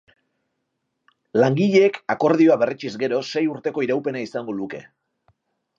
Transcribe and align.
Langileek 1.43 1.99
akordioa 2.15 2.59
berretsiz 2.65 2.95
gero, 3.05 3.21
sei 3.35 3.45
urteko 3.57 3.89
iraupena 3.89 4.29
izango 4.31 4.61
luke. 4.63 4.83